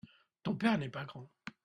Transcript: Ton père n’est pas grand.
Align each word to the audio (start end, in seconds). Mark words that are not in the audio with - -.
Ton 0.41 0.55
père 0.55 0.79
n’est 0.79 0.89
pas 0.89 1.05
grand. 1.05 1.29